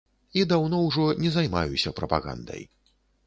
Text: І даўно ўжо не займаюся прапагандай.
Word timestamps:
І 0.39 0.45
даўно 0.51 0.79
ўжо 0.85 1.05
не 1.23 1.33
займаюся 1.35 1.93
прапагандай. 1.99 2.67